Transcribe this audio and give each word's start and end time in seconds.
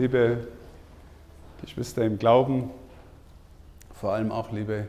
liebe 0.00 0.48
Geschwister 1.60 2.06
im 2.06 2.18
Glauben, 2.18 2.70
vor 3.92 4.14
allem 4.14 4.32
auch 4.32 4.50
liebe 4.50 4.86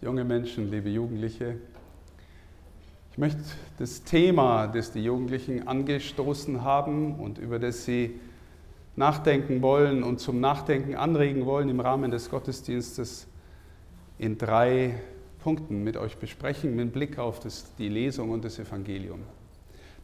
junge 0.00 0.22
Menschen, 0.22 0.70
liebe 0.70 0.88
Jugendliche. 0.88 1.56
Ich 3.10 3.18
möchte 3.18 3.40
das 3.80 4.04
Thema, 4.04 4.68
das 4.68 4.92
die 4.92 5.02
Jugendlichen 5.02 5.66
angestoßen 5.66 6.62
haben 6.62 7.16
und 7.16 7.38
über 7.38 7.58
das 7.58 7.86
sie 7.86 8.20
nachdenken 8.94 9.62
wollen 9.62 10.04
und 10.04 10.20
zum 10.20 10.38
Nachdenken 10.38 10.94
anregen 10.94 11.44
wollen 11.44 11.68
im 11.68 11.80
Rahmen 11.80 12.12
des 12.12 12.30
Gottesdienstes 12.30 13.26
in 14.16 14.38
drei 14.38 14.94
Punkten 15.40 15.82
mit 15.82 15.96
euch 15.96 16.18
besprechen, 16.18 16.76
mit 16.76 16.92
Blick 16.92 17.18
auf 17.18 17.40
das, 17.40 17.74
die 17.80 17.88
Lesung 17.88 18.30
und 18.30 18.44
das 18.44 18.60
Evangelium. 18.60 19.22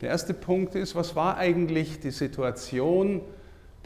Der 0.01 0.09
erste 0.09 0.35
Punkt 0.35 0.75
ist, 0.75 0.97
was 0.97 1.15
war 1.15 1.37
eigentlich 1.37 2.01
die 2.01 2.11
Situation 2.11 3.21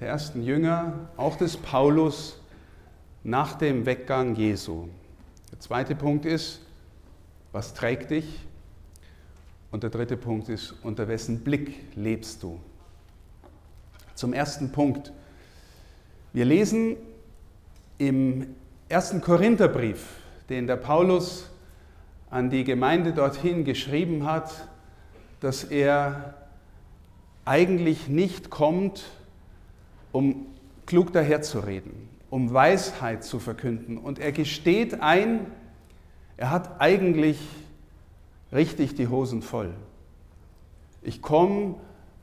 der 0.00 0.08
ersten 0.08 0.42
Jünger, 0.42 1.08
auch 1.16 1.36
des 1.36 1.56
Paulus, 1.56 2.38
nach 3.24 3.54
dem 3.54 3.86
Weggang 3.86 4.36
Jesu. 4.36 4.88
Der 5.50 5.58
zweite 5.60 5.94
Punkt 5.94 6.26
ist, 6.26 6.60
was 7.52 7.74
trägt 7.74 8.10
dich? 8.10 8.26
Und 9.70 9.82
der 9.82 9.90
dritte 9.90 10.16
Punkt 10.16 10.48
ist, 10.48 10.74
unter 10.82 11.08
wessen 11.08 11.40
Blick 11.40 11.74
lebst 11.96 12.42
du? 12.42 12.60
Zum 14.14 14.32
ersten 14.32 14.70
Punkt. 14.70 15.12
Wir 16.32 16.44
lesen 16.44 16.96
im 17.98 18.54
ersten 18.88 19.20
Korintherbrief, 19.20 20.20
den 20.48 20.66
der 20.66 20.76
Paulus 20.76 21.50
an 22.30 22.50
die 22.50 22.64
Gemeinde 22.64 23.12
dorthin 23.12 23.64
geschrieben 23.64 24.24
hat, 24.24 24.68
dass 25.40 25.64
er 25.64 26.34
eigentlich 27.44 28.08
nicht 28.08 28.50
kommt, 28.50 29.04
um 30.16 30.46
klug 30.86 31.12
daherzureden, 31.12 31.92
um 32.30 32.54
Weisheit 32.54 33.22
zu 33.22 33.38
verkünden. 33.38 33.98
Und 33.98 34.18
er 34.18 34.32
gesteht 34.32 35.02
ein, 35.02 35.40
er 36.38 36.50
hat 36.50 36.80
eigentlich 36.80 37.38
richtig 38.50 38.94
die 38.94 39.08
Hosen 39.08 39.42
voll. 39.42 39.74
Ich 41.02 41.20
komme 41.20 41.74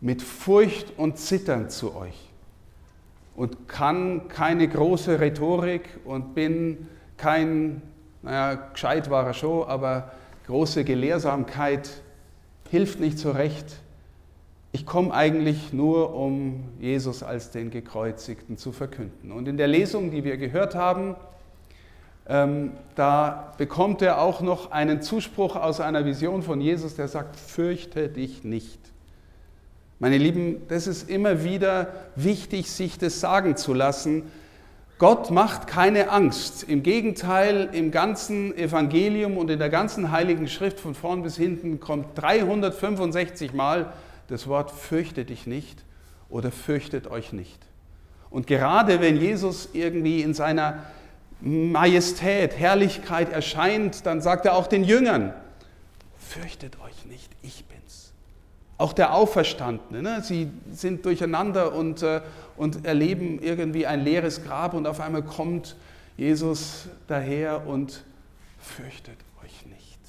mit 0.02 0.24
Furcht 0.24 0.98
und 0.98 1.20
Zittern 1.20 1.70
zu 1.70 1.96
euch 1.96 2.32
und 3.36 3.68
kann 3.68 4.28
keine 4.28 4.68
große 4.68 5.20
Rhetorik 5.20 5.88
und 6.04 6.34
bin 6.34 6.88
kein, 7.16 7.84
naja, 8.24 8.56
gescheit 8.56 9.12
war 9.12 9.28
er 9.28 9.36
schon, 9.36 9.68
aber 9.68 10.14
große 10.48 10.84
Gelehrsamkeit 10.84 11.92
hilft 12.72 13.00
nicht 13.00 13.20
so 13.20 13.30
recht. 13.30 13.83
Ich 14.76 14.88
komme 14.88 15.14
eigentlich 15.14 15.72
nur, 15.72 16.16
um 16.16 16.64
Jesus 16.80 17.22
als 17.22 17.52
den 17.52 17.70
Gekreuzigten 17.70 18.58
zu 18.58 18.72
verkünden. 18.72 19.32
Und 19.32 19.48
in 19.48 19.56
der 19.56 19.68
Lesung, 19.68 20.10
die 20.10 20.24
wir 20.24 20.38
gehört 20.38 20.74
haben, 20.74 21.16
ähm, 22.28 22.72
da 22.96 23.54
bekommt 23.60 24.02
er 24.02 24.20
auch 24.20 24.42
noch 24.42 24.72
einen 24.72 25.04
Zuspruch 25.04 25.56
aus 25.58 25.80
einer 25.80 26.06
Vision 26.06 26.42
von 26.42 26.60
Jesus, 26.60 26.96
der 26.96 27.08
sagt, 27.08 27.36
fürchte 27.36 28.10
dich 28.10 28.44
nicht. 28.44 28.80
Meine 30.00 30.18
Lieben, 30.18 30.64
das 30.70 30.88
ist 30.88 31.08
immer 31.08 31.44
wieder 31.44 31.90
wichtig, 32.16 32.72
sich 32.72 32.98
das 32.98 33.20
sagen 33.20 33.56
zu 33.56 33.76
lassen. 33.76 34.24
Gott 34.98 35.30
macht 35.30 35.68
keine 35.68 36.10
Angst. 36.10 36.64
Im 36.64 36.82
Gegenteil, 36.82 37.70
im 37.74 37.92
ganzen 37.92 38.58
Evangelium 38.58 39.38
und 39.38 39.52
in 39.52 39.60
der 39.60 39.70
ganzen 39.70 40.10
Heiligen 40.10 40.48
Schrift 40.48 40.80
von 40.80 40.96
vorn 40.96 41.22
bis 41.22 41.38
hinten 41.38 41.80
kommt 41.80 42.08
365 42.16 43.54
Mal 43.54 43.94
das 44.28 44.48
Wort 44.48 44.72
fürchte 44.72 45.26
dich 45.26 45.48
nicht 45.48 45.84
oder 46.30 46.52
fürchtet 46.52 47.08
euch 47.08 47.34
nicht. 47.34 47.60
Und 48.30 48.48
gerade 48.48 49.00
wenn 49.00 49.18
Jesus 49.18 49.70
irgendwie 49.74 50.22
in 50.22 50.34
seiner 50.34 50.84
Majestät, 51.40 52.58
Herrlichkeit 52.58 53.32
erscheint, 53.32 54.06
dann 54.06 54.22
sagt 54.22 54.46
er 54.46 54.56
auch 54.56 54.68
den 54.68 54.84
Jüngern, 54.84 55.34
fürchtet 56.18 56.78
euch 56.80 57.06
nicht, 57.06 57.30
ich 57.42 57.66
bin's. 57.66 58.14
Auch 58.78 58.94
der 58.94 59.14
Auferstandene, 59.14 60.02
ne? 60.02 60.24
sie 60.24 60.50
sind 60.72 61.06
durcheinander 61.06 61.76
und, 61.76 62.02
äh, 62.02 62.22
und 62.58 62.86
erleben 62.86 63.40
irgendwie 63.40 63.86
ein 63.86 64.04
leeres 64.04 64.44
Grab 64.44 64.74
und 64.74 64.88
auf 64.88 65.00
einmal 65.00 65.22
kommt 65.22 65.76
Jesus 66.18 66.88
daher 67.08 67.68
und 67.68 68.04
fürchtet 68.60 69.18
euch 69.44 69.66
nicht, 69.68 70.00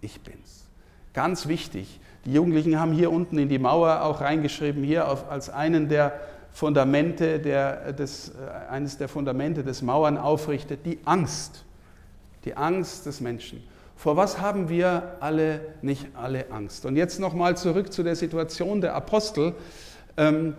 ich 0.00 0.20
bin's. 0.20 0.66
Ganz 1.14 1.46
wichtig, 1.46 2.00
die 2.24 2.32
Jugendlichen 2.32 2.78
haben 2.78 2.92
hier 2.92 3.10
unten 3.10 3.38
in 3.38 3.48
die 3.48 3.58
Mauer 3.58 4.02
auch 4.02 4.20
reingeschrieben, 4.20 4.84
hier 4.84 5.08
auf, 5.08 5.30
als 5.30 5.50
einen 5.50 5.88
der 5.88 6.20
Fundamente, 6.52 7.40
der, 7.40 7.92
des, 7.92 8.30
äh, 8.30 8.70
eines 8.70 8.98
der 8.98 9.08
Fundamente 9.08 9.64
des 9.64 9.82
Mauern 9.82 10.18
aufrichtet, 10.18 10.84
die 10.84 10.98
Angst. 11.04 11.64
Die 12.44 12.56
Angst 12.56 13.06
des 13.06 13.20
Menschen. 13.20 13.62
Vor 13.96 14.16
was 14.16 14.40
haben 14.40 14.68
wir 14.68 15.16
alle 15.20 15.60
nicht 15.80 16.08
alle 16.14 16.50
Angst? 16.50 16.84
Und 16.86 16.96
jetzt 16.96 17.20
nochmal 17.20 17.56
zurück 17.56 17.92
zu 17.92 18.02
der 18.02 18.16
Situation 18.16 18.80
der 18.80 18.94
Apostel. 18.94 19.54
Ähm, 20.16 20.54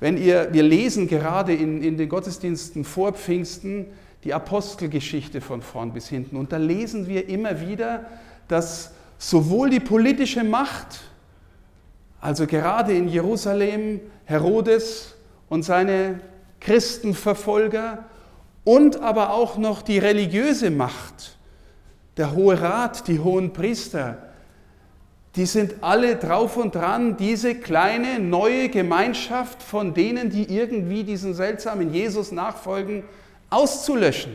wenn 0.00 0.16
ihr, 0.16 0.48
wir 0.52 0.62
lesen 0.62 1.06
gerade 1.06 1.54
in, 1.54 1.82
in 1.82 1.96
den 1.96 2.08
Gottesdiensten 2.08 2.84
vor 2.84 3.12
Pfingsten 3.12 3.86
die 4.24 4.34
Apostelgeschichte 4.34 5.40
von 5.40 5.62
vorn 5.62 5.92
bis 5.92 6.08
hinten. 6.08 6.36
Und 6.36 6.52
da 6.52 6.56
lesen 6.56 7.08
wir 7.08 7.28
immer 7.28 7.60
wieder, 7.60 8.06
dass 8.48 8.92
sowohl 9.18 9.70
die 9.70 9.80
politische 9.80 10.44
Macht, 10.44 11.00
also 12.20 12.46
gerade 12.46 12.94
in 12.94 13.08
Jerusalem 13.08 14.00
Herodes 14.24 15.14
und 15.48 15.62
seine 15.62 16.20
Christenverfolger 16.60 18.04
und 18.64 19.00
aber 19.00 19.32
auch 19.32 19.56
noch 19.56 19.82
die 19.82 19.98
religiöse 19.98 20.70
Macht, 20.70 21.36
der 22.16 22.34
Hohe 22.34 22.60
Rat, 22.60 23.08
die 23.08 23.20
hohen 23.20 23.52
Priester, 23.52 24.18
die 25.36 25.46
sind 25.46 25.76
alle 25.82 26.16
drauf 26.16 26.56
und 26.56 26.74
dran, 26.74 27.16
diese 27.16 27.54
kleine 27.54 28.18
neue 28.18 28.68
Gemeinschaft 28.68 29.62
von 29.62 29.94
denen, 29.94 30.30
die 30.30 30.52
irgendwie 30.52 31.04
diesen 31.04 31.32
seltsamen 31.32 31.94
Jesus 31.94 32.32
nachfolgen, 32.32 33.04
auszulöschen. 33.50 34.32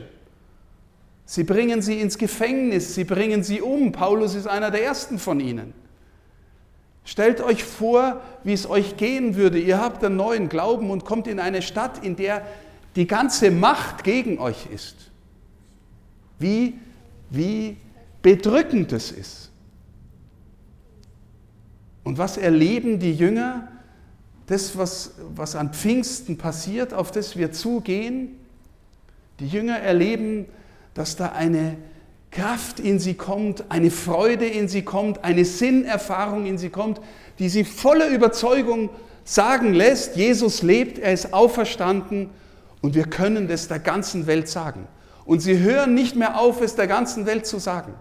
Sie 1.26 1.44
bringen 1.44 1.82
sie 1.82 2.00
ins 2.00 2.18
Gefängnis, 2.18 2.96
sie 2.96 3.06
bringen 3.06 3.44
sie 3.44 3.62
um. 3.62 3.92
Paulus 3.92 4.36
ist 4.36 4.48
einer 4.48 4.72
der 4.72 4.84
ersten 4.84 5.20
von 5.20 5.40
ihnen. 5.40 5.74
Stellt 7.06 7.42
euch 7.42 7.64
vor, 7.64 8.22
wie 8.44 8.54
es 8.54 8.70
euch 8.70 8.98
gehen 8.98 9.36
würde. 9.36 9.60
Ihr 9.60 9.80
habt 9.80 10.04
einen 10.04 10.16
neuen 10.16 10.50
Glauben 10.50 10.90
und 10.90 11.06
kommt 11.06 11.28
in 11.28 11.40
eine 11.40 11.62
Stadt, 11.62 12.04
in 12.04 12.16
der 12.16 12.46
die 12.96 13.08
ganze 13.08 13.52
Macht 13.52 14.04
gegen 14.04 14.40
euch 14.40 14.68
ist. 14.74 15.12
Wie, 16.40 16.76
wie 17.30 17.78
bedrückend 18.22 18.92
es 18.94 19.12
ist. 19.12 19.50
Und 22.04 22.18
was 22.18 22.38
erleben 22.38 23.00
die 23.00 23.14
Jünger? 23.14 23.70
Das, 24.46 24.78
was, 24.78 25.14
was 25.36 25.56
an 25.56 25.74
Pfingsten 25.74 26.38
passiert, 26.38 26.94
auf 26.94 27.12
das 27.12 27.38
wir 27.38 27.52
zugehen. 27.52 28.38
Die 29.40 29.48
Jünger 29.48 29.78
erleben 29.80 30.46
dass 30.94 31.16
da 31.16 31.30
eine 31.30 31.78
Kraft 32.32 32.80
in 32.80 33.00
sie 33.00 33.14
kommt, 33.14 33.66
eine 33.70 33.92
Freude 33.92 34.46
in 34.46 34.68
sie 34.68 34.82
kommt, 34.84 35.24
eine 35.24 35.46
Sinnerfahrung 35.46 36.46
in 36.46 36.58
sie 36.58 36.70
kommt, 36.70 37.00
die 37.40 37.50
sie 37.50 37.64
voller 37.64 38.08
Überzeugung 38.08 38.90
sagen 39.24 39.74
lässt, 39.74 40.16
Jesus 40.16 40.62
lebt, 40.62 41.00
er 41.00 41.14
ist 41.14 41.34
auferstanden 41.34 42.30
und 42.82 42.96
wir 42.96 43.06
können 43.06 43.48
das 43.48 43.68
der 43.68 43.80
ganzen 43.80 44.28
Welt 44.28 44.50
sagen. 44.50 44.88
Und 45.26 45.40
sie 45.40 45.60
hören 45.60 45.94
nicht 45.94 46.16
mehr 46.16 46.40
auf, 46.40 46.60
es 46.62 46.76
der 46.76 46.88
ganzen 46.88 47.26
Welt 47.26 47.46
zu 47.46 47.60
sagen. 47.60 47.94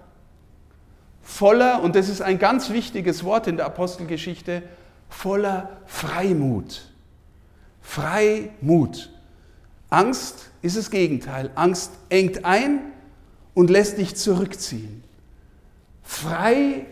Voller, 1.23 1.83
und 1.83 1.95
das 1.95 2.09
ist 2.09 2.21
ein 2.21 2.39
ganz 2.39 2.71
wichtiges 2.71 3.23
Wort 3.23 3.47
in 3.47 3.57
der 3.57 3.67
Apostelgeschichte, 3.67 4.63
voller 5.09 5.71
Freimut. 5.87 6.91
Freimut. 7.81 9.11
Angst 9.89 10.52
ist 10.63 10.77
das 10.77 10.91
Gegenteil. 10.91 11.51
Angst 11.55 11.93
engt 12.09 12.45
ein 12.45 12.81
und 13.55 13.69
lässt 13.69 13.99
dich 13.99 14.17
zurückziehen. 14.17 15.03
Frei, 16.03 16.87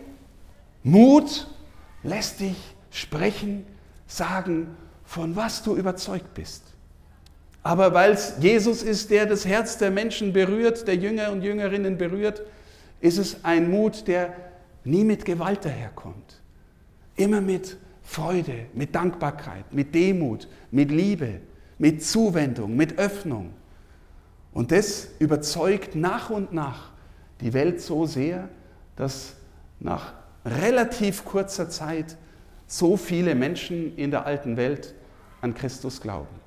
Mut 0.83 1.47
lässt 2.03 2.39
dich 2.39 2.57
sprechen, 2.91 3.65
sagen, 4.07 4.75
von 5.05 5.35
was 5.35 5.63
du 5.63 5.75
überzeugt 5.75 6.33
bist. 6.33 6.63
Aber 7.63 7.93
weil 7.93 8.11
es 8.11 8.35
Jesus 8.39 8.81
ist, 8.81 9.11
der 9.11 9.25
das 9.25 9.45
Herz 9.45 9.77
der 9.77 9.91
Menschen 9.91 10.33
berührt, 10.33 10.87
der 10.87 10.95
Jünger 10.95 11.31
und 11.31 11.43
Jüngerinnen 11.43 11.97
berührt, 11.97 12.41
ist 13.01 13.17
es 13.17 13.43
ein 13.43 13.69
Mut, 13.69 14.07
der 14.07 14.33
nie 14.83 15.03
mit 15.03 15.25
Gewalt 15.25 15.65
daherkommt. 15.65 16.41
Immer 17.15 17.41
mit 17.41 17.77
Freude, 18.03 18.65
mit 18.73 18.95
Dankbarkeit, 18.95 19.73
mit 19.73 19.93
Demut, 19.93 20.47
mit 20.71 20.91
Liebe, 20.91 21.39
mit 21.77 22.03
Zuwendung, 22.03 22.75
mit 22.75 22.97
Öffnung. 22.97 23.53
Und 24.53 24.71
das 24.71 25.07
überzeugt 25.19 25.95
nach 25.95 26.29
und 26.29 26.53
nach 26.53 26.89
die 27.39 27.53
Welt 27.53 27.81
so 27.81 28.05
sehr, 28.05 28.49
dass 28.95 29.33
nach 29.79 30.13
relativ 30.45 31.25
kurzer 31.25 31.69
Zeit 31.69 32.17
so 32.67 32.97
viele 32.97 33.35
Menschen 33.35 33.95
in 33.97 34.11
der 34.11 34.25
alten 34.25 34.57
Welt 34.57 34.93
an 35.41 35.53
Christus 35.53 36.01
glauben. 36.01 36.41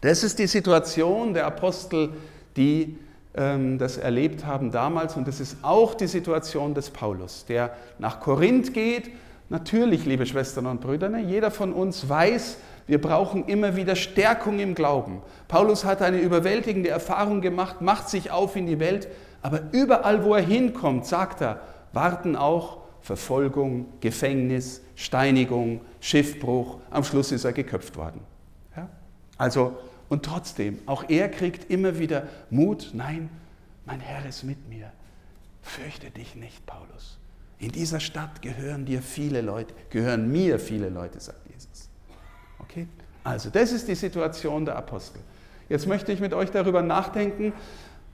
Das 0.00 0.22
ist 0.22 0.38
die 0.38 0.46
Situation 0.46 1.34
der 1.34 1.46
Apostel, 1.46 2.10
die 2.56 2.96
ähm, 3.34 3.78
das 3.78 3.96
erlebt 3.96 4.44
haben 4.44 4.70
damals. 4.70 5.16
Und 5.16 5.28
das 5.28 5.40
ist 5.40 5.58
auch 5.62 5.94
die 5.94 6.06
Situation 6.06 6.74
des 6.74 6.90
Paulus, 6.90 7.44
der 7.46 7.74
nach 7.98 8.20
Korinth 8.20 8.72
geht. 8.72 9.10
Natürlich, 9.48 10.04
liebe 10.04 10.26
Schwestern 10.26 10.66
und 10.66 10.80
Brüder, 10.80 11.08
ne, 11.08 11.22
jeder 11.22 11.50
von 11.50 11.72
uns 11.72 12.08
weiß, 12.08 12.56
wir 12.90 13.00
brauchen 13.00 13.44
immer 13.46 13.76
wieder 13.76 13.94
Stärkung 13.94 14.58
im 14.58 14.74
Glauben. 14.74 15.22
Paulus 15.46 15.84
hat 15.84 16.02
eine 16.02 16.18
überwältigende 16.18 16.88
Erfahrung 16.88 17.40
gemacht, 17.40 17.80
macht 17.80 18.08
sich 18.08 18.32
auf 18.32 18.56
in 18.56 18.66
die 18.66 18.80
Welt, 18.80 19.06
aber 19.42 19.60
überall, 19.70 20.24
wo 20.24 20.34
er 20.34 20.42
hinkommt, 20.42 21.06
sagt 21.06 21.40
er, 21.40 21.60
warten 21.92 22.34
auch 22.34 22.78
Verfolgung, 23.00 23.86
Gefängnis, 24.00 24.82
Steinigung, 24.96 25.82
Schiffbruch. 26.00 26.78
Am 26.90 27.04
Schluss 27.04 27.30
ist 27.30 27.44
er 27.44 27.52
geköpft 27.52 27.96
worden. 27.96 28.22
Ja? 28.76 28.88
Also, 29.38 29.78
und 30.08 30.24
trotzdem, 30.24 30.80
auch 30.86 31.04
er 31.08 31.28
kriegt 31.28 31.70
immer 31.70 32.00
wieder 32.00 32.24
Mut. 32.50 32.90
Nein, 32.92 33.30
mein 33.86 34.00
Herr 34.00 34.28
ist 34.28 34.42
mit 34.42 34.68
mir. 34.68 34.90
Fürchte 35.62 36.10
dich 36.10 36.34
nicht, 36.34 36.66
Paulus. 36.66 37.20
In 37.60 37.70
dieser 37.70 38.00
Stadt 38.00 38.42
gehören 38.42 38.84
dir 38.84 39.00
viele 39.00 39.42
Leute, 39.42 39.74
gehören 39.90 40.32
mir 40.32 40.58
viele 40.58 40.88
Leute, 40.88 41.20
sagt 41.20 41.48
Jesus. 41.48 41.89
Okay? 42.62 42.86
Also, 43.24 43.50
das 43.50 43.72
ist 43.72 43.88
die 43.88 43.94
Situation 43.94 44.64
der 44.64 44.76
Apostel. 44.76 45.20
Jetzt 45.68 45.86
möchte 45.86 46.12
ich 46.12 46.20
mit 46.20 46.34
euch 46.34 46.50
darüber 46.50 46.82
nachdenken, 46.82 47.52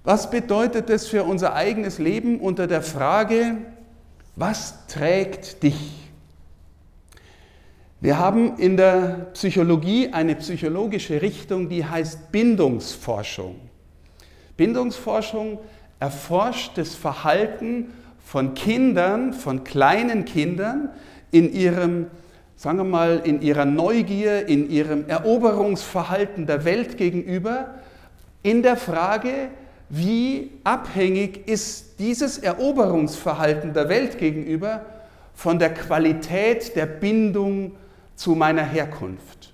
was 0.05 0.31
bedeutet 0.31 0.89
das 0.89 1.07
für 1.07 1.25
unser 1.25 1.55
eigenes 1.55 1.99
Leben 1.99 2.39
unter 2.39 2.67
der 2.67 2.83
Frage, 2.83 3.57
was 4.37 4.87
trägt 4.87 5.63
dich? 5.63 6.07
Wir 8.01 8.19
haben 8.19 8.59
in 8.59 8.77
der 8.77 9.31
Psychologie 9.33 10.13
eine 10.13 10.37
psychologische 10.37 11.23
Richtung, 11.23 11.69
die 11.69 11.85
heißt 11.85 12.31
Bindungsforschung. 12.31 13.57
Bindungsforschung 14.57 15.59
erforscht 15.99 16.77
das 16.77 16.95
Verhalten 16.95 17.93
von 18.23 18.55
Kindern, 18.55 19.33
von 19.33 19.65
kleinen 19.65 20.25
Kindern 20.25 20.91
in 21.31 21.53
ihrem, 21.53 22.09
sagen 22.57 22.79
wir 22.79 22.85
mal, 22.85 23.21
in 23.25 23.43
ihrer 23.43 23.67
Neugier, 23.67 24.49
in 24.49 24.71
ihrem 24.71 25.09
Eroberungsverhalten 25.09 26.47
der 26.47 26.65
Welt 26.65 26.97
gegenüber, 26.97 27.75
in 28.43 28.63
der 28.63 28.77
Frage, 28.77 29.49
wie 29.89 30.51
abhängig 30.65 31.47
ist 31.47 31.99
dieses 31.99 32.39
Eroberungsverhalten 32.39 33.73
der 33.73 33.89
Welt 33.89 34.19
gegenüber 34.19 34.85
von 35.35 35.59
der 35.59 35.73
Qualität 35.75 36.75
der 36.75 36.87
Bindung 36.87 37.73
zu 38.17 38.35
meiner 38.35 38.65
Herkunft. 38.65 39.53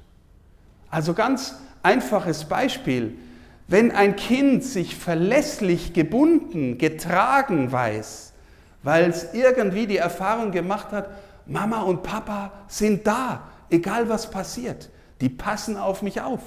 Also 0.90 1.12
ganz 1.12 1.56
einfaches 1.82 2.44
Beispiel. 2.44 3.16
Wenn 3.66 3.90
ein 3.90 4.16
Kind 4.16 4.62
sich 4.62 4.96
verlässlich 4.96 5.92
gebunden, 5.92 6.78
getragen 6.78 7.72
weiß, 7.72 8.32
weil 8.82 9.10
es 9.10 9.34
irgendwie 9.34 9.86
die 9.86 9.96
Erfahrung 9.96 10.52
gemacht 10.52 10.92
hat, 10.92 11.10
Mama 11.46 11.82
und 11.82 12.02
Papa 12.02 12.52
sind 12.68 13.06
da, 13.06 13.42
egal 13.70 14.08
was 14.08 14.30
passiert, 14.30 14.90
die 15.20 15.28
passen 15.28 15.76
auf 15.76 16.02
mich 16.02 16.20
auf. 16.20 16.40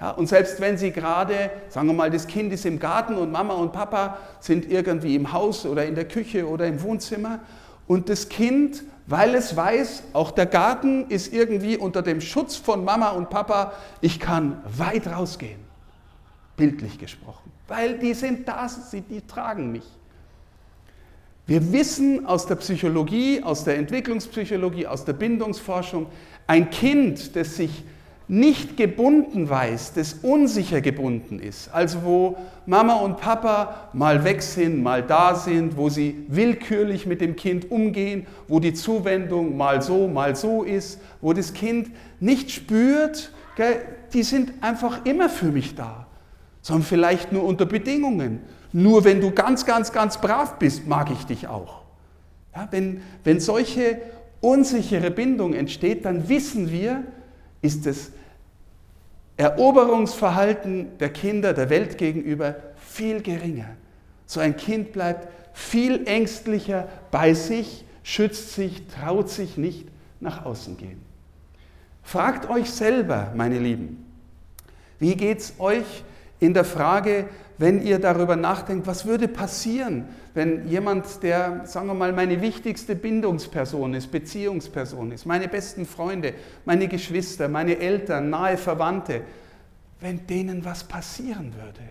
Ja, 0.00 0.12
und 0.12 0.28
selbst 0.28 0.60
wenn 0.60 0.78
sie 0.78 0.92
gerade, 0.92 1.50
sagen 1.68 1.88
wir 1.88 1.94
mal, 1.94 2.10
das 2.10 2.26
Kind 2.26 2.52
ist 2.52 2.64
im 2.64 2.78
Garten 2.78 3.16
und 3.16 3.32
Mama 3.32 3.54
und 3.54 3.72
Papa 3.72 4.18
sind 4.38 4.70
irgendwie 4.70 5.16
im 5.16 5.32
Haus 5.32 5.66
oder 5.66 5.86
in 5.86 5.96
der 5.96 6.06
Küche 6.06 6.48
oder 6.48 6.66
im 6.66 6.80
Wohnzimmer 6.82 7.40
und 7.88 8.08
das 8.08 8.28
Kind, 8.28 8.84
weil 9.06 9.34
es 9.34 9.56
weiß, 9.56 10.04
auch 10.12 10.30
der 10.30 10.46
Garten 10.46 11.06
ist 11.08 11.32
irgendwie 11.32 11.76
unter 11.76 12.02
dem 12.02 12.20
Schutz 12.20 12.54
von 12.54 12.84
Mama 12.84 13.08
und 13.10 13.28
Papa, 13.28 13.72
ich 14.00 14.20
kann 14.20 14.62
weit 14.76 15.08
rausgehen, 15.08 15.60
bildlich 16.56 16.98
gesprochen, 16.98 17.50
weil 17.66 17.98
die 17.98 18.14
sind 18.14 18.46
da, 18.46 18.68
die 18.92 19.22
tragen 19.22 19.72
mich. 19.72 19.86
Wir 21.48 21.72
wissen 21.72 22.26
aus 22.26 22.44
der 22.44 22.56
Psychologie, 22.56 23.42
aus 23.42 23.64
der 23.64 23.78
Entwicklungspsychologie, 23.78 24.86
aus 24.86 25.06
der 25.06 25.14
Bindungsforschung, 25.14 26.04
ein 26.46 26.68
Kind, 26.68 27.34
das 27.36 27.56
sich 27.56 27.84
nicht 28.28 28.76
gebunden 28.76 29.48
weiß, 29.48 29.94
das 29.94 30.12
unsicher 30.20 30.82
gebunden 30.82 31.38
ist, 31.38 31.70
also 31.72 32.02
wo 32.04 32.36
Mama 32.66 32.96
und 32.96 33.16
Papa 33.16 33.88
mal 33.94 34.24
weg 34.24 34.42
sind, 34.42 34.82
mal 34.82 35.02
da 35.02 35.34
sind, 35.34 35.78
wo 35.78 35.88
sie 35.88 36.26
willkürlich 36.28 37.06
mit 37.06 37.22
dem 37.22 37.34
Kind 37.34 37.70
umgehen, 37.70 38.26
wo 38.46 38.60
die 38.60 38.74
Zuwendung 38.74 39.56
mal 39.56 39.80
so, 39.80 40.06
mal 40.06 40.36
so 40.36 40.64
ist, 40.64 41.00
wo 41.22 41.32
das 41.32 41.54
Kind 41.54 41.90
nicht 42.20 42.50
spürt, 42.50 43.32
gell, 43.56 43.80
die 44.12 44.22
sind 44.22 44.52
einfach 44.60 45.06
immer 45.06 45.30
für 45.30 45.50
mich 45.50 45.74
da, 45.74 46.06
sondern 46.60 46.84
vielleicht 46.84 47.32
nur 47.32 47.44
unter 47.44 47.64
Bedingungen. 47.64 48.40
Nur 48.72 49.04
wenn 49.04 49.20
du 49.20 49.30
ganz, 49.30 49.64
ganz, 49.64 49.92
ganz 49.92 50.20
brav 50.20 50.58
bist, 50.58 50.86
mag 50.86 51.10
ich 51.10 51.24
dich 51.24 51.48
auch. 51.48 51.82
Ja, 52.54 52.68
wenn, 52.70 53.02
wenn 53.24 53.40
solche 53.40 54.00
unsichere 54.40 55.10
Bindung 55.10 55.54
entsteht, 55.54 56.04
dann 56.04 56.28
wissen 56.28 56.70
wir, 56.70 57.04
ist 57.62 57.86
es 57.86 58.12
Eroberungsverhalten 59.36 60.98
der 60.98 61.10
Kinder 61.10 61.54
der 61.54 61.70
Welt 61.70 61.96
gegenüber 61.96 62.56
viel 62.76 63.22
geringer. 63.22 63.68
So 64.26 64.40
ein 64.40 64.56
Kind 64.56 64.92
bleibt 64.92 65.28
viel 65.52 66.06
ängstlicher 66.06 66.88
bei 67.10 67.34
sich, 67.34 67.84
schützt 68.02 68.54
sich, 68.54 68.82
traut 68.88 69.30
sich 69.30 69.56
nicht 69.56 69.86
nach 70.20 70.44
außen 70.44 70.76
gehen. 70.76 71.00
Fragt 72.02 72.48
euch 72.50 72.70
selber, 72.70 73.32
meine 73.34 73.58
Lieben, 73.58 74.04
wie 74.98 75.14
geht 75.14 75.38
es 75.38 75.54
euch 75.58 76.04
in 76.40 76.54
der 76.54 76.64
Frage, 76.64 77.28
wenn 77.58 77.82
ihr 77.82 77.98
darüber 77.98 78.36
nachdenkt, 78.36 78.86
was 78.86 79.04
würde 79.04 79.26
passieren, 79.26 80.06
wenn 80.32 80.68
jemand, 80.68 81.22
der, 81.24 81.66
sagen 81.66 81.88
wir 81.88 81.94
mal, 81.94 82.12
meine 82.12 82.40
wichtigste 82.40 82.94
Bindungsperson 82.94 83.94
ist, 83.94 84.12
Beziehungsperson 84.12 85.10
ist, 85.10 85.26
meine 85.26 85.48
besten 85.48 85.84
Freunde, 85.84 86.34
meine 86.64 86.86
Geschwister, 86.86 87.48
meine 87.48 87.78
Eltern, 87.78 88.30
nahe 88.30 88.56
Verwandte, 88.56 89.22
wenn 90.00 90.24
denen 90.28 90.64
was 90.64 90.84
passieren 90.84 91.52
würde? 91.54 91.90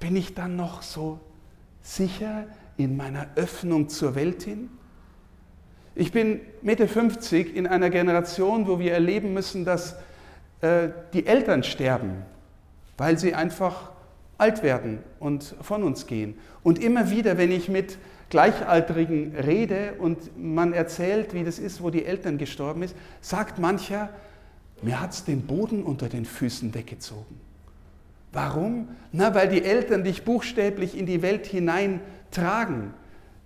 Bin 0.00 0.16
ich 0.16 0.34
dann 0.34 0.56
noch 0.56 0.80
so 0.80 1.20
sicher 1.82 2.46
in 2.78 2.96
meiner 2.96 3.26
Öffnung 3.36 3.90
zur 3.90 4.14
Welt 4.14 4.42
hin? 4.42 4.70
Ich 5.94 6.12
bin 6.12 6.40
Mitte 6.62 6.88
50 6.88 7.54
in 7.54 7.66
einer 7.66 7.90
Generation, 7.90 8.66
wo 8.66 8.78
wir 8.78 8.94
erleben 8.94 9.34
müssen, 9.34 9.66
dass 9.66 9.96
äh, 10.62 10.88
die 11.12 11.26
Eltern 11.26 11.62
sterben, 11.62 12.22
weil 13.00 13.18
sie 13.18 13.34
einfach 13.34 13.92
alt 14.36 14.62
werden 14.62 14.98
und 15.20 15.54
von 15.62 15.82
uns 15.84 16.06
gehen. 16.06 16.34
Und 16.62 16.78
immer 16.78 17.08
wieder, 17.08 17.38
wenn 17.38 17.50
ich 17.50 17.70
mit 17.70 17.96
Gleichaltrigen 18.28 19.34
rede 19.36 19.94
und 19.98 20.18
man 20.38 20.74
erzählt, 20.74 21.32
wie 21.32 21.42
das 21.42 21.58
ist, 21.58 21.82
wo 21.82 21.88
die 21.88 22.04
Eltern 22.04 22.36
gestorben 22.36 22.82
ist, 22.82 22.94
sagt 23.22 23.58
mancher, 23.58 24.10
mir 24.82 25.00
hat 25.00 25.12
es 25.12 25.24
den 25.24 25.46
Boden 25.46 25.82
unter 25.82 26.10
den 26.10 26.26
Füßen 26.26 26.74
weggezogen. 26.74 27.40
Warum? 28.32 28.88
Na, 29.12 29.34
weil 29.34 29.48
die 29.48 29.64
Eltern 29.64 30.04
dich 30.04 30.22
buchstäblich 30.22 30.94
in 30.94 31.06
die 31.06 31.22
Welt 31.22 31.46
hinein 31.46 32.00
tragen, 32.30 32.92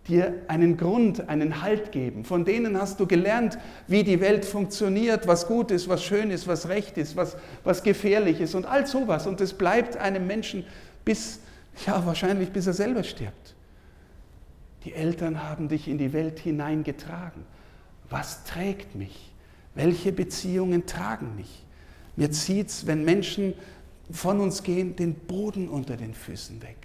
dir 0.08 0.42
einen 0.48 0.76
Grund, 0.76 1.28
einen 1.28 1.62
Halt 1.62 1.92
geben. 1.92 2.24
Von 2.24 2.44
denen 2.44 2.78
hast 2.78 3.00
du 3.00 3.06
gelernt, 3.06 3.58
wie 3.86 4.04
die 4.04 4.20
Welt 4.20 4.44
funktioniert, 4.44 5.26
was 5.26 5.46
gut 5.46 5.70
ist, 5.70 5.88
was 5.88 6.04
schön 6.04 6.30
ist, 6.30 6.46
was 6.46 6.68
recht 6.68 6.98
ist, 6.98 7.16
was, 7.16 7.36
was 7.64 7.82
gefährlich 7.82 8.40
ist 8.40 8.54
und 8.54 8.66
all 8.66 8.86
sowas. 8.86 9.26
Und 9.26 9.40
es 9.40 9.54
bleibt 9.54 9.96
einem 9.96 10.26
Menschen 10.26 10.64
bis, 11.04 11.40
ja, 11.86 12.04
wahrscheinlich 12.04 12.50
bis 12.50 12.66
er 12.66 12.74
selber 12.74 13.02
stirbt. 13.02 13.54
Die 14.84 14.92
Eltern 14.92 15.42
haben 15.42 15.68
dich 15.68 15.88
in 15.88 15.96
die 15.96 16.12
Welt 16.12 16.38
hineingetragen. 16.38 17.42
Was 18.10 18.44
trägt 18.44 18.94
mich? 18.94 19.32
Welche 19.74 20.12
Beziehungen 20.12 20.84
tragen 20.86 21.34
mich? 21.36 21.64
Mir 22.16 22.30
zieht 22.30 22.68
es, 22.68 22.86
wenn 22.86 23.04
Menschen 23.04 23.54
von 24.10 24.40
uns 24.40 24.62
gehen, 24.62 24.94
den 24.96 25.14
Boden 25.14 25.68
unter 25.68 25.96
den 25.96 26.12
Füßen 26.12 26.62
weg. 26.62 26.76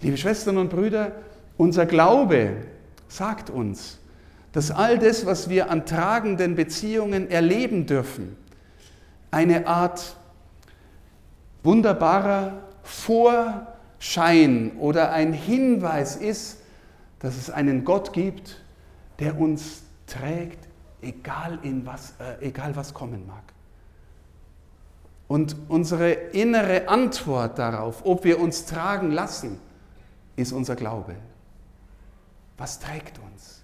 Liebe 0.00 0.16
Schwestern 0.16 0.56
und 0.56 0.70
Brüder, 0.70 1.12
unser 1.56 1.86
Glaube 1.86 2.56
sagt 3.08 3.50
uns, 3.50 3.98
dass 4.52 4.70
all 4.70 4.98
das, 4.98 5.26
was 5.26 5.48
wir 5.48 5.70
an 5.70 5.84
tragenden 5.84 6.54
Beziehungen 6.54 7.30
erleben 7.30 7.86
dürfen, 7.86 8.36
eine 9.30 9.66
Art 9.66 10.16
wunderbarer 11.64 12.62
Vorschein 12.82 14.72
oder 14.78 15.12
ein 15.12 15.32
Hinweis 15.32 16.16
ist, 16.16 16.58
dass 17.18 17.36
es 17.36 17.50
einen 17.50 17.84
Gott 17.84 18.12
gibt, 18.12 18.60
der 19.18 19.40
uns 19.40 19.82
trägt, 20.06 20.68
egal, 21.02 21.58
in 21.62 21.84
was, 21.86 22.14
äh, 22.20 22.46
egal 22.46 22.76
was 22.76 22.94
kommen 22.94 23.26
mag. 23.26 23.42
Und 25.26 25.56
unsere 25.68 26.12
innere 26.12 26.88
Antwort 26.88 27.58
darauf, 27.58 28.04
ob 28.04 28.24
wir 28.24 28.38
uns 28.38 28.66
tragen 28.66 29.10
lassen, 29.10 29.58
ist 30.36 30.52
unser 30.52 30.76
Glaube. 30.76 31.16
Was 32.56 32.78
trägt 32.78 33.18
uns? 33.18 33.62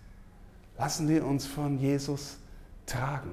Lassen 0.79 1.09
wir 1.09 1.27
uns 1.27 1.47
von 1.47 1.79
Jesus 1.79 2.39
tragen. 2.87 3.33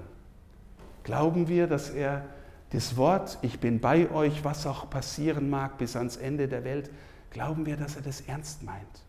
Glauben 1.04 1.48
wir, 1.48 1.68
dass 1.68 1.90
er 1.90 2.26
das 2.72 2.98
Wort, 2.98 3.38
ich 3.42 3.60
bin 3.60 3.80
bei 3.80 4.12
euch, 4.12 4.44
was 4.44 4.68
auch 4.68 4.90
passieren 4.90 5.50
mag 5.50 5.78
bis 5.78 5.96
ans 5.96 6.18
Ende 6.18 6.48
der 6.48 6.64
Welt, 6.64 6.90
glauben 7.32 7.66
wir, 7.66 7.78
dass 7.78 7.96
er 7.96 8.02
das 8.02 8.22
ernst 8.22 8.64
meint? 8.64 9.04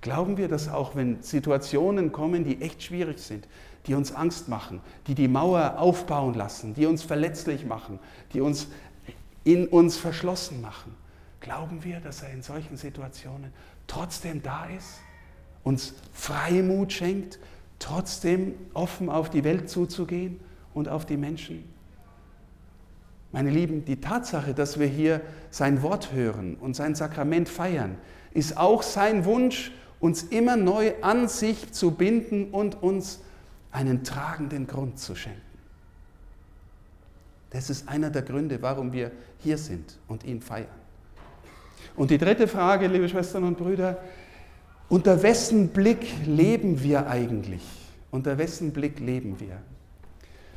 Glauben 0.00 0.36
wir, 0.36 0.48
dass 0.48 0.68
auch 0.68 0.94
wenn 0.94 1.22
Situationen 1.22 2.12
kommen, 2.12 2.44
die 2.44 2.62
echt 2.62 2.82
schwierig 2.82 3.18
sind, 3.18 3.46
die 3.86 3.94
uns 3.94 4.12
Angst 4.12 4.48
machen, 4.48 4.80
die 5.06 5.14
die 5.14 5.28
Mauer 5.28 5.78
aufbauen 5.78 6.34
lassen, 6.34 6.74
die 6.74 6.86
uns 6.86 7.02
verletzlich 7.02 7.66
machen, 7.66 7.98
die 8.32 8.40
uns 8.40 8.68
in 9.44 9.66
uns 9.66 9.96
verschlossen 9.96 10.60
machen, 10.60 10.94
glauben 11.40 11.84
wir, 11.84 12.00
dass 12.00 12.22
er 12.22 12.30
in 12.30 12.42
solchen 12.42 12.76
Situationen 12.76 13.52
trotzdem 13.86 14.42
da 14.42 14.66
ist, 14.66 15.00
uns 15.68 15.92
Freimut 16.14 16.92
schenkt, 16.94 17.38
trotzdem 17.78 18.54
offen 18.72 19.10
auf 19.10 19.28
die 19.28 19.44
Welt 19.44 19.68
zuzugehen 19.68 20.40
und 20.72 20.88
auf 20.88 21.04
die 21.04 21.18
Menschen? 21.18 21.62
Meine 23.32 23.50
Lieben, 23.50 23.84
die 23.84 24.00
Tatsache, 24.00 24.54
dass 24.54 24.80
wir 24.80 24.86
hier 24.86 25.20
sein 25.50 25.82
Wort 25.82 26.12
hören 26.12 26.56
und 26.56 26.74
sein 26.74 26.94
Sakrament 26.94 27.50
feiern, 27.50 27.98
ist 28.32 28.56
auch 28.56 28.82
sein 28.82 29.26
Wunsch, 29.26 29.70
uns 30.00 30.22
immer 30.22 30.56
neu 30.56 30.92
an 31.02 31.28
sich 31.28 31.72
zu 31.72 31.90
binden 31.90 32.50
und 32.50 32.82
uns 32.82 33.20
einen 33.70 34.04
tragenden 34.04 34.66
Grund 34.66 34.98
zu 34.98 35.14
schenken. 35.14 35.42
Das 37.50 37.68
ist 37.68 37.88
einer 37.88 38.08
der 38.08 38.22
Gründe, 38.22 38.62
warum 38.62 38.92
wir 38.92 39.10
hier 39.38 39.58
sind 39.58 39.98
und 40.08 40.24
ihn 40.24 40.40
feiern. 40.40 40.66
Und 41.96 42.10
die 42.10 42.18
dritte 42.18 42.48
Frage, 42.48 42.86
liebe 42.86 43.08
Schwestern 43.08 43.44
und 43.44 43.58
Brüder, 43.58 43.98
unter 44.88 45.22
wessen 45.22 45.68
Blick 45.68 46.06
leben 46.26 46.82
wir 46.82 47.08
eigentlich? 47.08 47.62
Unter 48.10 48.38
wessen 48.38 48.72
Blick 48.72 49.00
leben 49.00 49.38
wir? 49.38 49.58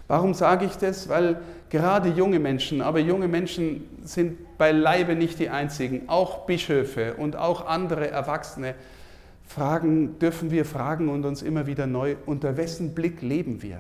Warum 0.08 0.34
sage 0.34 0.66
ich 0.66 0.76
das? 0.76 1.08
Weil 1.08 1.40
gerade 1.70 2.10
junge 2.10 2.40
Menschen, 2.40 2.82
aber 2.82 3.00
junge 3.00 3.28
Menschen 3.28 3.86
sind 4.04 4.58
beileibe 4.58 5.16
nicht 5.16 5.40
die 5.40 5.50
einzigen, 5.50 6.10
auch 6.10 6.46
Bischöfe 6.46 7.14
und 7.14 7.36
auch 7.36 7.66
andere 7.66 8.10
Erwachsene 8.10 8.76
fragen, 9.48 10.20
dürfen 10.20 10.52
wir 10.52 10.66
fragen 10.66 11.10
und 11.10 11.26
uns 11.26 11.42
immer 11.42 11.68
wieder 11.68 11.88
neu, 11.88 12.16
unter 12.26 12.58
wessen 12.58 12.94
Blick 12.94 13.22
leben 13.22 13.62
wir? 13.62 13.80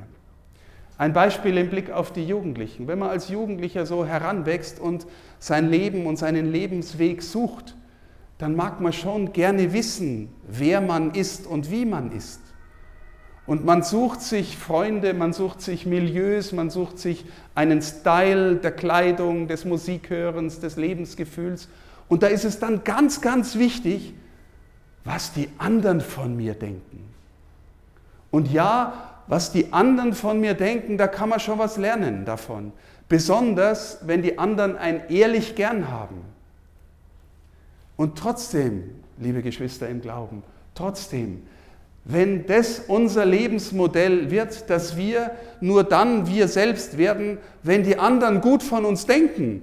Ein 0.98 1.13
Beispiel 1.13 1.58
im 1.58 1.70
Blick 1.70 1.89
auf 1.89 2.13
die 2.13 2.25
Jugendlichen. 2.25 2.88
Wenn 2.88 3.00
man 3.00 3.10
als 3.10 3.27
Jugendlicher 3.27 3.86
so 3.86 4.05
heranwächst 4.05 4.79
und 4.79 5.08
sein 5.39 5.70
Leben 5.70 6.05
und 6.05 6.17
seinen 6.17 6.51
Lebensweg 6.51 7.24
sucht, 7.24 7.75
dann 8.41 8.55
mag 8.55 8.81
man 8.81 8.91
schon 8.91 9.33
gerne 9.33 9.71
wissen, 9.71 10.29
wer 10.48 10.81
man 10.81 11.12
ist 11.12 11.45
und 11.45 11.69
wie 11.69 11.86
man 11.86 12.12
ist. 12.12 12.41
Und 13.45 13.65
man 13.65 13.83
sucht 13.83 14.21
sich 14.21 14.57
Freunde, 14.57 15.13
man 15.13 15.31
sucht 15.31 15.62
sich 15.62 15.86
Milieus, 15.86 16.51
man 16.51 16.71
sucht 16.71 16.98
sich 16.98 17.24
einen 17.53 17.83
Style 17.83 18.55
der 18.55 18.71
Kleidung, 18.71 19.48
des 19.48 19.63
Musikhörens, 19.63 20.60
des 20.60 20.75
Lebensgefühls. 20.75 21.67
Und 22.07 22.24
da 22.24 22.27
ist 22.27 22.43
es 22.43 22.60
dann 22.60 22.83
ganz, 22.83 23.21
ganz 23.21 23.57
wichtig, 23.57 24.15
was 25.03 25.33
die 25.33 25.50
anderen 25.60 26.01
von 26.01 26.36
mir 26.36 26.55
denken. 26.55 27.13
Und 28.31 28.51
ja, 28.51 29.21
was 29.27 29.51
die 29.51 29.71
anderen 29.71 30.13
von 30.13 30.39
mir 30.39 30.55
denken, 30.55 30.98
da 30.98 31.05
kann 31.07 31.29
man 31.29 31.39
schon 31.39 31.60
was 31.60 31.77
lernen 31.77 32.25
davon. 32.25 32.74
Besonders, 33.07 34.00
wenn 34.07 34.24
die 34.24 34.39
anderen 34.39 34.77
ein 34.77 35.10
ehrlich 35.10 35.55
gern 35.55 35.91
haben. 35.91 36.30
Und 38.01 38.17
trotzdem, 38.17 38.96
liebe 39.20 39.43
Geschwister 39.43 39.88
im 39.88 40.01
Glauben, 40.01 40.41
trotzdem 40.74 41.43
wenn 42.03 42.48
das 42.48 42.79
unser 42.88 43.27
Lebensmodell 43.27 44.31
wird, 44.31 44.72
dass 44.72 44.98
wir 44.98 45.29
nur 45.60 45.84
dann 45.84 46.25
wir 46.25 46.48
selbst 46.48 46.98
werden, 46.98 47.38
wenn 47.62 47.84
die 47.84 48.00
anderen 48.00 48.41
gut 48.41 48.63
von 48.63 48.86
uns 48.86 49.05
denken 49.05 49.62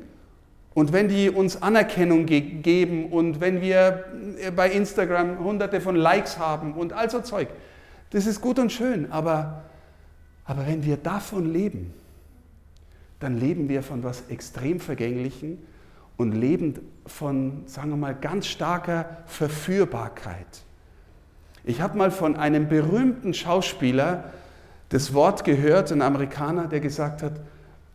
und 0.73 0.93
wenn 0.93 1.09
die 1.09 1.31
uns 1.31 1.61
Anerkennung 1.63 2.27
ge 2.27 2.41
geben 2.41 3.11
und 3.11 3.41
wenn 3.41 3.61
wir 3.61 4.05
bei 4.55 4.71
Instagram 4.71 5.41
hunderte 5.41 5.81
von 5.81 5.97
Likes 5.97 6.39
haben 6.39 6.75
und 6.75 6.93
all 6.93 7.11
so 7.11 7.19
Zeug. 7.19 7.49
Das 8.11 8.25
ist 8.25 8.41
gut 8.41 8.61
und 8.61 8.71
schön, 8.71 9.11
aber, 9.11 9.65
aber 10.45 10.65
wenn 10.65 10.85
wir 10.85 10.97
davon 10.97 11.53
leben, 11.53 11.93
dann 13.19 13.37
leben 13.37 13.69
wir 13.69 13.83
von 13.83 14.05
was 14.05 14.23
extrem 14.29 14.79
Vergänglichen 14.79 15.59
und 16.19 16.33
leben 16.33 16.75
von, 17.07 17.63
sagen 17.67 17.91
wir 17.91 17.97
mal, 17.97 18.15
ganz 18.15 18.47
starker 18.47 19.23
Verführbarkeit. 19.25 20.47
Ich 21.65 21.81
habe 21.81 21.97
mal 21.97 22.11
von 22.11 22.37
einem 22.37 22.69
berühmten 22.69 23.33
Schauspieler 23.33 24.33
das 24.91 25.15
Wort 25.15 25.45
gehört, 25.45 25.93
ein 25.93 26.03
Amerikaner, 26.03 26.67
der 26.67 26.81
gesagt 26.81 27.23
hat, 27.23 27.41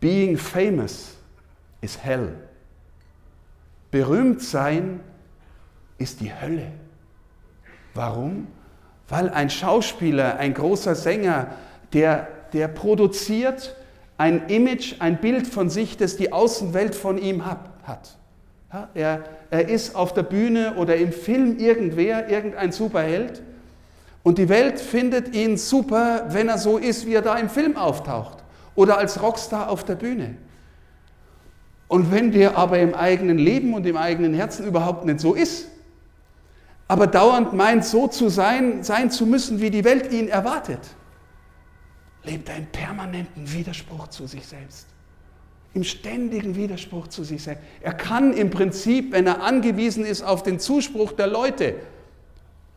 Being 0.00 0.36
famous 0.36 1.16
is 1.80 1.98
hell. 2.02 2.34
Berühmt 3.90 4.42
sein 4.42 5.00
ist 5.98 6.20
die 6.20 6.32
Hölle. 6.32 6.72
Warum? 7.94 8.48
Weil 9.08 9.28
ein 9.28 9.50
Schauspieler, 9.50 10.36
ein 10.36 10.54
großer 10.54 10.94
Sänger, 10.94 11.48
der, 11.92 12.28
der 12.52 12.68
produziert 12.68 13.76
ein 14.16 14.48
Image, 14.48 14.96
ein 15.00 15.20
Bild 15.20 15.46
von 15.46 15.68
sich, 15.70 15.96
das 15.96 16.16
die 16.16 16.32
Außenwelt 16.32 16.94
von 16.94 17.18
ihm 17.18 17.44
hat. 17.44 17.73
Ja, 18.72 18.88
er, 18.94 19.24
er 19.50 19.68
ist 19.68 19.94
auf 19.94 20.14
der 20.14 20.24
Bühne 20.24 20.74
oder 20.76 20.96
im 20.96 21.12
Film 21.12 21.58
irgendwer, 21.58 22.28
irgendein 22.28 22.72
Superheld 22.72 23.42
und 24.24 24.38
die 24.38 24.48
Welt 24.48 24.80
findet 24.80 25.34
ihn 25.34 25.56
super, 25.56 26.26
wenn 26.30 26.48
er 26.48 26.58
so 26.58 26.78
ist, 26.78 27.06
wie 27.06 27.14
er 27.14 27.22
da 27.22 27.36
im 27.36 27.48
Film 27.48 27.76
auftaucht 27.76 28.42
oder 28.74 28.98
als 28.98 29.22
Rockstar 29.22 29.68
auf 29.68 29.84
der 29.84 29.94
Bühne. 29.94 30.36
Und 31.88 32.10
wenn 32.10 32.32
der 32.32 32.56
aber 32.56 32.78
im 32.78 32.94
eigenen 32.94 33.38
Leben 33.38 33.74
und 33.74 33.86
im 33.86 33.96
eigenen 33.96 34.34
Herzen 34.34 34.66
überhaupt 34.66 35.04
nicht 35.04 35.20
so 35.20 35.34
ist, 35.34 35.68
aber 36.88 37.06
dauernd 37.06 37.52
meint, 37.52 37.84
so 37.84 38.08
zu 38.08 38.28
sein, 38.28 38.82
sein 38.82 39.10
zu 39.10 39.26
müssen, 39.26 39.60
wie 39.60 39.70
die 39.70 39.84
Welt 39.84 40.10
ihn 40.10 40.28
erwartet, 40.28 40.80
lebt 42.24 42.48
er 42.48 42.56
im 42.56 42.66
permanenten 42.66 43.52
Widerspruch 43.52 44.08
zu 44.08 44.26
sich 44.26 44.46
selbst. 44.46 44.86
Im 45.74 45.84
ständigen 45.84 46.54
Widerspruch 46.54 47.08
zu 47.08 47.24
sich 47.24 47.42
selbst. 47.42 47.62
Er 47.82 47.92
kann 47.92 48.32
im 48.32 48.50
Prinzip, 48.50 49.12
wenn 49.12 49.26
er 49.26 49.42
angewiesen 49.42 50.04
ist 50.04 50.22
auf 50.22 50.42
den 50.42 50.60
Zuspruch 50.60 51.12
der 51.12 51.26
Leute, 51.26 51.74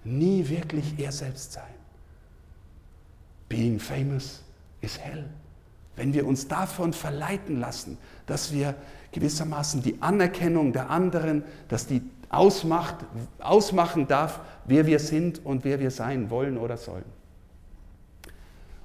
nie 0.03 0.49
wirklich 0.49 0.97
er 0.97 1.11
selbst 1.11 1.53
sein. 1.53 1.63
Being 3.49 3.79
famous 3.79 4.41
is 4.81 4.97
hell. 4.99 5.25
Wenn 5.95 6.13
wir 6.13 6.27
uns 6.27 6.47
davon 6.47 6.91
verleiten 6.93 7.59
lassen, 7.59 7.97
dass 8.25 8.51
wir 8.51 8.75
gewissermaßen 9.11 9.81
die 9.81 10.01
Anerkennung 10.01 10.73
der 10.73 10.89
anderen, 10.89 11.43
dass 11.69 11.87
die 11.87 12.01
ausmacht, 12.29 12.97
ausmachen 13.39 14.07
darf, 14.07 14.39
wer 14.65 14.85
wir 14.85 14.99
sind 14.99 15.45
und 15.45 15.63
wer 15.63 15.79
wir 15.79 15.91
sein 15.91 16.29
wollen 16.29 16.57
oder 16.57 16.77
sollen. 16.77 17.05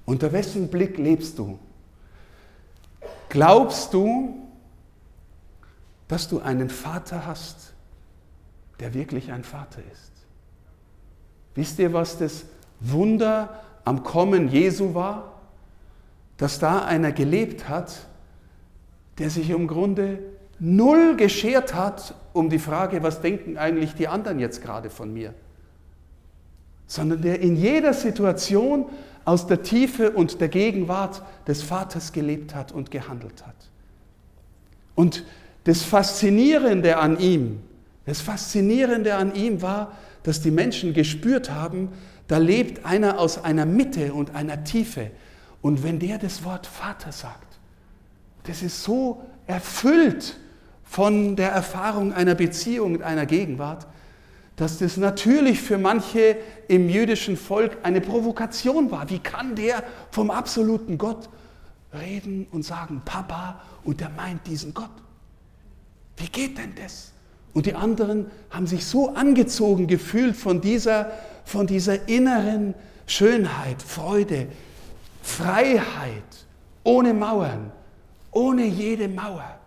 Unter 0.05 0.33
wessen 0.33 0.69
Blick 0.69 0.99
lebst 0.99 1.39
du? 1.39 1.59
Glaubst 3.33 3.95
du, 3.95 4.47
dass 6.07 6.29
du 6.29 6.41
einen 6.41 6.69
Vater 6.69 7.25
hast, 7.25 7.73
der 8.79 8.93
wirklich 8.93 9.33
ein 9.33 9.43
Vater 9.43 9.81
ist? 9.91 10.13
Wisst 11.55 11.79
ihr, 11.79 11.95
was 11.95 12.19
das 12.19 12.45
Wunder 12.81 13.63
am 13.87 14.03
Kommen 14.03 14.49
Jesu 14.49 14.93
war? 14.93 15.41
Dass 16.37 16.59
da 16.59 16.85
einer 16.85 17.11
gelebt 17.11 17.71
hat, 17.71 18.07
der 19.17 19.31
sich 19.31 19.49
im 19.49 19.67
Grunde 19.67 20.19
null 20.59 21.17
geschert 21.17 21.75
hat 21.75 22.15
um 22.35 22.51
die 22.51 22.59
Frage, 22.59 23.03
was 23.03 23.23
denken 23.23 23.57
eigentlich 23.57 23.95
die 23.95 24.09
anderen 24.09 24.41
jetzt 24.41 24.61
gerade 24.61 24.91
von 24.91 25.11
mir, 25.11 25.33
sondern 26.87 27.23
der 27.23 27.41
in 27.41 27.57
jeder 27.57 27.95
Situation 27.95 28.91
aus 29.25 29.47
der 29.47 29.63
Tiefe 29.63 30.11
und 30.11 30.41
der 30.41 30.49
Gegenwart 30.49 31.23
des 31.47 31.63
Vaters 31.63 32.13
gelebt 32.13 32.55
hat 32.55 32.73
und 32.73 32.91
gehandelt 32.91 33.47
hat. 33.47 33.55
Und 34.95 35.25
das 35.65 35.83
Faszinierende 35.83 36.97
an 36.99 37.19
ihm, 37.19 37.61
das 38.05 38.21
Faszinierende 38.21 39.15
an 39.15 39.35
ihm 39.35 39.63
war, 39.63 39.93
dass 40.23 40.41
die 40.41 40.51
Menschen 40.51 40.93
gespürt 40.93 41.51
haben, 41.51 41.91
da 42.29 42.39
lebt 42.39 42.85
einer 42.85 43.19
aus 43.19 43.43
einer 43.43 43.67
Mitte 43.67 44.13
und 44.13 44.35
einer 44.35 44.65
Tiefe. 44.65 45.11
Und 45.61 45.83
wenn 45.83 45.99
der 45.99 46.19
das 46.19 46.45
Wort 46.45 46.67
Vater 46.67 47.13
sagt, 47.13 47.59
das 48.45 48.63
ist 48.63 48.83
so 48.83 49.23
erfüllt 49.47 50.37
von 50.83 51.37
der 51.37 51.51
Erfahrung 51.51 52.13
einer 52.13 52.35
Beziehung 52.35 52.97
und 52.97 53.03
einer 53.03 53.27
Gegenwart, 53.27 53.87
dass 54.57 54.79
das 54.79 54.97
natürlich 54.97 55.61
für 55.61 55.79
manche 55.79 56.37
im 56.69 56.89
jüdischen 56.89 57.37
Volk 57.37 57.79
eine 57.83 58.01
Provokation 58.01 58.91
war. 58.91 59.09
Wie 59.09 59.19
kann 59.19 59.55
der 59.55 59.83
vom 60.11 60.31
absoluten 60.31 60.99
Gott 60.99 61.29
reden 61.93 62.47
und 62.51 62.65
sagen, 62.65 63.03
Papa, 63.05 63.61
und 63.85 64.01
der 64.01 64.11
meint 64.11 64.47
diesen 64.47 64.75
Gott? 64.75 64.91
Wie 66.17 66.29
geht 66.29 66.59
denn 66.59 66.75
das? 66.81 67.13
Und 67.55 67.67
die 67.67 67.75
anderen 67.75 68.31
haben 68.51 68.67
sich 68.67 68.85
so 68.87 69.15
angezogen 69.15 69.87
gefühlt 69.87 70.37
von 70.37 70.61
dieser, 70.61 71.13
von 71.45 71.67
dieser 71.67 72.09
inneren 72.09 72.75
Schönheit, 73.07 73.83
Freude, 73.83 74.49
Freiheit, 75.23 76.23
ohne 76.85 77.15
Mauern, 77.15 77.71
ohne 78.31 78.65
jede 78.65 79.09
Mauer. 79.09 79.59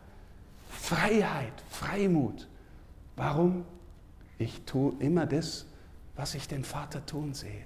Freiheit, 0.70 1.54
Freimut. 1.70 2.48
Warum? 3.16 3.66
Ich 4.38 4.62
tue 4.66 4.94
immer 5.00 5.26
das, 5.26 5.66
was 6.16 6.36
ich 6.36 6.48
den 6.48 6.64
Vater 6.64 7.06
tun 7.06 7.34
sehe. 7.34 7.64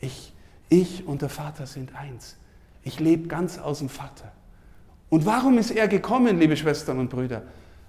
Ich, 0.00 0.32
ich 0.68 1.06
und 1.06 1.22
der 1.22 1.28
Vater 1.28 1.66
sind 1.66 1.94
eins. 1.94 2.36
Ich 2.82 3.00
lebe 3.00 3.28
ganz 3.28 3.58
aus 3.58 3.78
dem 3.78 3.88
Vater. 3.88 4.32
Und 5.10 5.26
warum 5.26 5.58
ist 5.58 5.70
er 5.70 5.88
gekommen, 5.88 6.38
liebe 6.38 6.56
Schwestern 6.56 6.98
und 6.98 7.10
Brüder? 7.10 7.42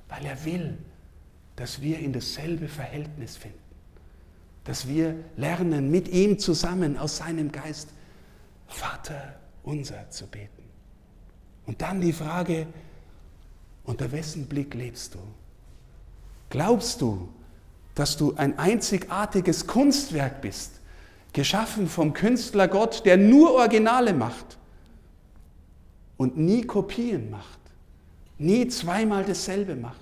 Weil 0.08 0.26
er 0.26 0.46
will, 0.46 0.78
dass 1.56 1.82
wir 1.82 2.00
in 2.00 2.14
dasselbe 2.14 2.68
Verhältnis 2.68 3.36
finden. 3.36 3.60
Dass 4.64 4.88
wir 4.88 5.16
lernen, 5.36 5.92
mit 5.92 6.08
ihm 6.08 6.40
zusammen 6.40 6.98
aus 6.98 7.18
seinem 7.18 7.52
Geist 7.52 7.90
Vater 8.68 9.36
unser 9.64 10.10
zu 10.10 10.28
beten. 10.28 10.64
Und 11.66 11.82
dann 11.82 12.02
die 12.02 12.14
Frage, 12.14 12.68
unter 13.84 14.12
wessen 14.12 14.48
Blick 14.48 14.74
lebst 14.74 15.16
du? 15.16 15.20
Glaubst 16.50 17.02
du, 17.02 17.30
dass 18.00 18.16
du 18.16 18.34
ein 18.38 18.58
einzigartiges 18.58 19.68
Kunstwerk 19.68 20.40
bist, 20.40 20.80
geschaffen 21.34 21.90
vom 21.90 22.14
Künstler 22.14 22.70
Gott, 22.70 23.06
der 23.06 23.18
nur 23.18 23.52
Originale 23.56 24.14
macht 24.14 24.58
und 26.16 26.38
nie 26.38 26.62
Kopien 26.62 27.30
macht, 27.30 27.60
nie 28.38 28.70
zweimal 28.70 29.26
dasselbe 29.26 29.76
macht? 29.76 30.00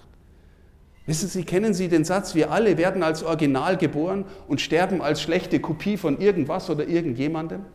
Wissen 1.07 1.27
Sie, 1.27 1.43
kennen 1.43 1.73
Sie 1.73 1.87
den 1.87 2.05
Satz, 2.05 2.35
wir 2.35 2.51
alle 2.51 2.77
werden 2.77 3.01
als 3.01 3.23
Original 3.23 3.77
geboren 3.77 4.25
und 4.47 4.61
sterben 4.61 5.01
als 5.01 5.19
schlechte 5.19 5.59
Kopie 5.59 5.97
von 5.97 6.19
irgendwas 6.19 6.69
oder 6.69 6.85
irgendjemandem? 6.85 7.65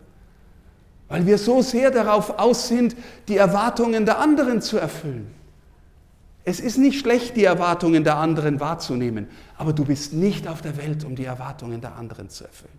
Weil 1.09 1.27
wir 1.27 1.37
so 1.37 1.63
sehr 1.63 1.91
darauf 1.91 2.39
aus 2.39 2.69
sind, 2.69 2.95
die 3.27 3.39
Erwartungen 3.39 4.07
der 4.07 4.21
anderen 4.21 4.63
zu 4.63 4.79
erfüllen. 4.79 5.42
Es 6.53 6.61
ist 6.61 6.77
nicht 6.77 7.01
schlecht, 7.01 7.35
die 7.35 7.45
Erwartungen 7.45 8.05
der 8.05 8.19
anderen 8.19 8.61
wahrzunehmen, 8.61 9.27
aber 9.57 9.73
du 9.73 9.87
bist 9.87 10.13
nicht 10.13 10.47
auf 10.47 10.61
der 10.61 10.77
Welt, 10.77 11.03
um 11.03 11.17
die 11.17 11.25
Erwartungen 11.25 11.81
der 11.81 11.97
anderen 11.97 12.29
zu 12.29 12.45
erfüllen. 12.45 12.79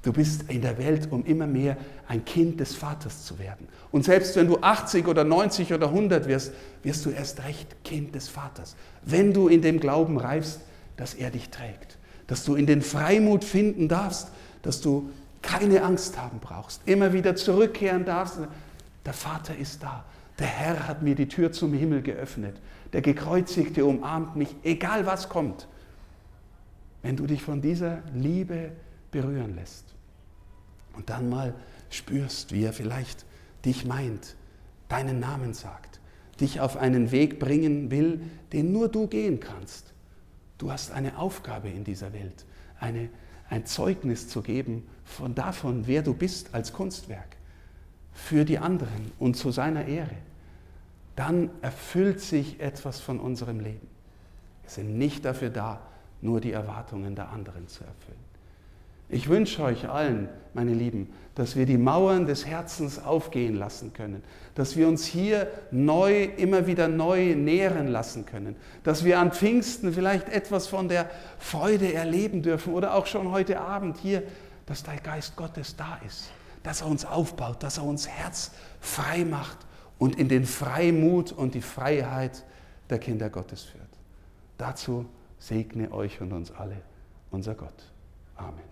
Du 0.00 0.10
bist 0.10 0.44
in 0.48 0.62
der 0.62 0.78
Welt, 0.78 1.12
um 1.12 1.22
immer 1.26 1.46
mehr 1.46 1.76
ein 2.08 2.24
Kind 2.24 2.60
des 2.60 2.74
Vaters 2.74 3.26
zu 3.26 3.38
werden. 3.38 3.68
Und 3.90 4.06
selbst 4.06 4.36
wenn 4.36 4.46
du 4.46 4.56
80 4.62 5.06
oder 5.06 5.22
90 5.22 5.74
oder 5.74 5.88
100 5.88 6.26
wirst, 6.28 6.52
wirst 6.82 7.04
du 7.04 7.10
erst 7.10 7.44
recht 7.44 7.84
Kind 7.84 8.14
des 8.14 8.30
Vaters. 8.30 8.74
Wenn 9.02 9.34
du 9.34 9.48
in 9.48 9.60
dem 9.60 9.78
Glauben 9.78 10.16
reifst, 10.16 10.62
dass 10.96 11.12
er 11.12 11.28
dich 11.28 11.50
trägt. 11.50 11.98
Dass 12.26 12.42
du 12.42 12.54
in 12.54 12.64
den 12.64 12.80
Freimut 12.80 13.44
finden 13.44 13.88
darfst, 13.88 14.28
dass 14.62 14.80
du 14.80 15.10
keine 15.42 15.82
Angst 15.82 16.16
haben 16.16 16.38
brauchst. 16.40 16.80
Immer 16.86 17.12
wieder 17.12 17.36
zurückkehren 17.36 18.06
darfst. 18.06 18.38
Der 19.04 19.12
Vater 19.12 19.54
ist 19.58 19.82
da. 19.82 20.06
Der 20.38 20.46
Herr 20.46 20.88
hat 20.88 21.02
mir 21.02 21.14
die 21.14 21.28
Tür 21.28 21.52
zum 21.52 21.72
Himmel 21.72 22.02
geöffnet. 22.02 22.60
Der 22.92 23.02
Gekreuzigte 23.02 23.84
umarmt 23.84 24.36
mich, 24.36 24.54
egal 24.62 25.06
was 25.06 25.28
kommt. 25.28 25.68
Wenn 27.02 27.16
du 27.16 27.26
dich 27.26 27.42
von 27.42 27.60
dieser 27.60 28.02
Liebe 28.14 28.72
berühren 29.10 29.54
lässt 29.54 29.84
und 30.94 31.10
dann 31.10 31.28
mal 31.28 31.54
spürst, 31.90 32.52
wie 32.52 32.64
er 32.64 32.72
vielleicht 32.72 33.26
dich 33.64 33.84
meint, 33.84 34.36
deinen 34.88 35.20
Namen 35.20 35.52
sagt, 35.52 36.00
dich 36.40 36.60
auf 36.60 36.76
einen 36.76 37.10
Weg 37.10 37.38
bringen 37.38 37.90
will, 37.90 38.20
den 38.52 38.72
nur 38.72 38.88
du 38.88 39.06
gehen 39.06 39.40
kannst. 39.40 39.92
Du 40.58 40.70
hast 40.70 40.92
eine 40.92 41.18
Aufgabe 41.18 41.68
in 41.68 41.84
dieser 41.84 42.12
Welt, 42.12 42.46
eine, 42.78 43.10
ein 43.50 43.66
Zeugnis 43.66 44.28
zu 44.28 44.42
geben 44.42 44.86
von 45.04 45.34
davon, 45.34 45.86
wer 45.86 46.02
du 46.02 46.14
bist 46.14 46.54
als 46.54 46.72
Kunstwerk 46.72 47.36
für 48.12 48.44
die 48.44 48.58
anderen 48.58 49.12
und 49.18 49.36
zu 49.36 49.50
seiner 49.50 49.86
Ehre, 49.86 50.16
dann 51.16 51.50
erfüllt 51.60 52.20
sich 52.20 52.60
etwas 52.60 53.00
von 53.00 53.20
unserem 53.20 53.60
Leben. 53.60 53.86
Wir 54.62 54.70
sind 54.70 54.98
nicht 54.98 55.24
dafür 55.24 55.50
da, 55.50 55.80
nur 56.20 56.40
die 56.40 56.52
Erwartungen 56.52 57.14
der 57.14 57.30
anderen 57.30 57.68
zu 57.68 57.84
erfüllen. 57.84 58.22
Ich 59.08 59.28
wünsche 59.28 59.62
euch 59.62 59.88
allen, 59.90 60.28
meine 60.54 60.72
Lieben, 60.72 61.12
dass 61.34 61.56
wir 61.56 61.66
die 61.66 61.76
Mauern 61.76 62.24
des 62.24 62.46
Herzens 62.46 62.98
aufgehen 62.98 63.56
lassen 63.56 63.92
können, 63.92 64.22
dass 64.54 64.76
wir 64.76 64.88
uns 64.88 65.04
hier 65.04 65.48
neu, 65.70 66.24
immer 66.24 66.66
wieder 66.66 66.88
neu 66.88 67.34
nähren 67.34 67.88
lassen 67.88 68.24
können, 68.24 68.56
dass 68.84 69.04
wir 69.04 69.18
an 69.18 69.32
Pfingsten 69.32 69.92
vielleicht 69.92 70.28
etwas 70.30 70.66
von 70.66 70.88
der 70.88 71.10
Freude 71.38 71.92
erleben 71.92 72.42
dürfen 72.42 72.72
oder 72.72 72.94
auch 72.94 73.06
schon 73.06 73.30
heute 73.30 73.60
Abend 73.60 73.98
hier, 73.98 74.22
dass 74.64 74.82
der 74.82 74.96
Geist 74.96 75.36
Gottes 75.36 75.76
da 75.76 75.98
ist 76.06 76.30
dass 76.62 76.80
er 76.80 76.86
uns 76.86 77.04
aufbaut, 77.04 77.62
dass 77.62 77.78
er 77.78 77.84
uns 77.84 78.08
Herz 78.08 78.52
frei 78.80 79.24
macht 79.24 79.58
und 79.98 80.18
in 80.18 80.28
den 80.28 80.44
Freimut 80.44 81.32
und 81.32 81.54
die 81.54 81.62
Freiheit 81.62 82.44
der 82.90 82.98
Kinder 82.98 83.30
Gottes 83.30 83.62
führt. 83.62 83.82
Dazu 84.58 85.06
segne 85.38 85.92
euch 85.92 86.20
und 86.20 86.32
uns 86.32 86.50
alle 86.50 86.82
unser 87.30 87.54
Gott. 87.54 87.92
Amen. 88.36 88.71